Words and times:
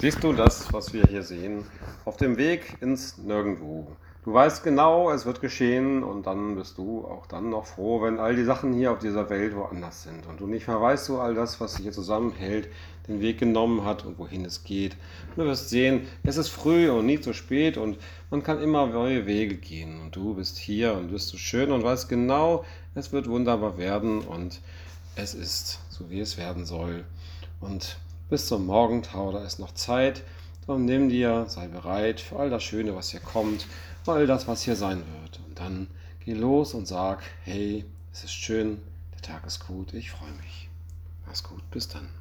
Siehst 0.00 0.24
du 0.24 0.32
das, 0.32 0.72
was 0.72 0.94
wir 0.94 1.02
hier 1.04 1.22
sehen? 1.22 1.66
Auf 2.06 2.16
dem 2.16 2.38
Weg 2.38 2.78
ins 2.80 3.18
Nirgendwo. 3.18 3.86
Du 4.24 4.32
weißt 4.32 4.64
genau, 4.64 5.10
es 5.10 5.26
wird 5.26 5.42
geschehen 5.42 6.02
und 6.02 6.26
dann 6.26 6.54
bist 6.54 6.78
du 6.78 7.04
auch 7.04 7.26
dann 7.26 7.50
noch 7.50 7.66
froh, 7.66 8.00
wenn 8.00 8.18
all 8.18 8.34
die 8.34 8.44
Sachen 8.44 8.72
hier 8.72 8.92
auf 8.92 9.00
dieser 9.00 9.28
Welt 9.28 9.54
woanders 9.54 10.04
sind 10.04 10.26
und 10.26 10.40
du 10.40 10.46
nicht 10.46 10.68
mehr 10.68 10.80
weißt, 10.80 11.10
wo 11.10 11.18
all 11.18 11.34
das, 11.34 11.60
was 11.60 11.74
sich 11.74 11.82
hier 11.82 11.92
zusammenhält, 11.92 12.70
den 13.08 13.20
Weg 13.20 13.40
genommen 13.40 13.84
hat 13.84 14.06
und 14.06 14.18
wohin 14.18 14.46
es 14.46 14.64
geht. 14.64 14.96
Du 15.36 15.44
wirst 15.44 15.68
sehen, 15.68 16.06
es 16.22 16.38
ist 16.38 16.48
früh 16.48 16.88
und 16.88 17.04
nie 17.04 17.20
zu 17.20 17.34
spät 17.34 17.76
und 17.76 17.98
man 18.30 18.42
kann 18.42 18.62
immer 18.62 18.86
neue 18.86 19.26
Wege 19.26 19.56
gehen 19.56 20.00
und 20.00 20.16
du 20.16 20.32
bist 20.32 20.56
hier 20.56 20.94
und 20.94 21.10
bist 21.10 21.28
so 21.28 21.36
schön 21.36 21.70
und 21.70 21.82
weißt 21.82 22.08
genau, 22.08 22.64
es 22.94 23.12
wird 23.12 23.28
wunderbar 23.28 23.76
werden 23.76 24.22
und 24.22 24.62
es 25.14 25.34
ist 25.34 25.78
so, 25.90 26.08
wie 26.08 26.20
es 26.20 26.38
werden 26.38 26.64
soll. 26.64 27.04
Und 27.60 27.98
bis 28.30 28.46
zum 28.46 28.66
Morgentau, 28.66 29.32
da 29.32 29.44
ist 29.44 29.58
noch 29.58 29.74
Zeit. 29.74 30.22
Und 30.66 30.84
nimm 30.84 31.08
dir, 31.08 31.46
sei 31.48 31.66
bereit 31.66 32.20
für 32.20 32.36
all 32.38 32.48
das 32.48 32.62
Schöne, 32.62 32.94
was 32.94 33.10
hier 33.10 33.20
kommt, 33.20 33.66
für 34.04 34.12
all 34.12 34.26
das, 34.26 34.46
was 34.46 34.62
hier 34.62 34.76
sein 34.76 35.02
wird. 35.20 35.40
Und 35.46 35.58
dann 35.58 35.88
geh 36.24 36.34
los 36.34 36.74
und 36.74 36.86
sag, 36.86 37.22
hey, 37.42 37.84
es 38.12 38.24
ist 38.24 38.32
schön, 38.32 38.80
der 39.12 39.22
Tag 39.22 39.46
ist 39.46 39.66
gut, 39.66 39.92
ich 39.94 40.12
freue 40.12 40.32
mich. 40.32 40.68
Mach's 41.26 41.42
gut, 41.42 41.68
bis 41.72 41.88
dann. 41.88 42.19